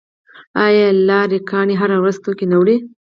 [0.65, 2.77] آیا لاری ګانې هره ورځ توکي نه وړي؟